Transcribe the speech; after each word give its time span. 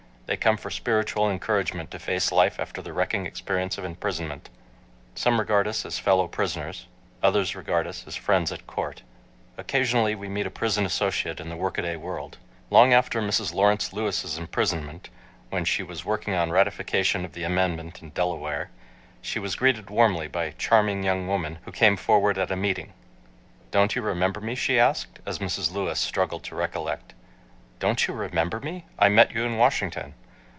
They 0.27 0.37
come 0.37 0.55
for 0.55 0.69
spiritual 0.69 1.29
encouragement 1.29 1.91
to 1.91 1.99
face 1.99 2.31
life 2.31 2.57
after 2.57 2.81
the 2.81 2.93
wrecking 2.93 3.25
experience 3.25 3.77
of 3.77 3.83
imprisonment. 3.83 4.49
Some 5.13 5.37
regard 5.41 5.67
us 5.67 5.85
as 5.85 5.99
"fellow 5.99 6.25
prisoners." 6.29 6.85
Others 7.21 7.53
regard 7.53 7.85
us 7.85 8.07
as 8.07 8.15
"friends 8.15 8.49
at 8.49 8.65
court." 8.65 9.01
Occasionally 9.57 10.15
we 10.15 10.29
meet 10.29 10.45
a 10.45 10.49
prison 10.49 10.85
associate 10.85 11.41
in 11.41 11.49
the 11.49 11.57
workaday 11.57 11.97
world. 11.97 12.37
Long 12.69 12.93
after 12.93 13.21
Mrs. 13.21 13.53
Lawrence 13.53 13.91
Lewis' 13.91 14.37
imprisonment, 14.37 15.09
when 15.49 15.65
she 15.65 15.83
was 15.83 16.05
working 16.05 16.33
on 16.33 16.49
ratification 16.49 17.25
of 17.25 17.33
the 17.33 17.43
amendment 17.43 18.01
in 18.01 18.11
Delaware, 18.11 18.69
she 19.21 19.37
was 19.37 19.55
greeted 19.55 19.89
warmly 19.89 20.29
by 20.29 20.45
a 20.45 20.53
charming 20.53 21.03
young 21.03 21.27
woman 21.27 21.59
who 21.65 21.73
came 21.73 21.97
forward 21.97 22.37
at 22.37 22.51
a 22.51 22.55
meeting. 22.55 22.93
"Don't 23.69 23.97
you 23.97 24.01
remember 24.01 24.39
me?" 24.39 24.55
she 24.55 24.79
asked, 24.79 25.19
as 25.25 25.39
Mrs. 25.39 25.73
Lewis 25.73 25.99
struggled 25.99 26.43
to 26.45 26.55
recollect. 26.55 27.13
"Don't 27.79 28.07
you 28.07 28.13
remember 28.13 28.61
me? 28.61 28.85
I 28.97 29.09
met 29.09 29.33
you 29.33 29.43
in 29.43 29.57
Washington." 29.57 30.13